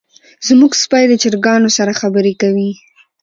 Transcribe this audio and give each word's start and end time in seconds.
زمونږ 0.47 0.71
سپی 0.83 1.03
د 1.07 1.13
چرګانو 1.21 1.69
سره 1.77 1.97
خبرې 2.01 2.33
کوي. 2.41 2.71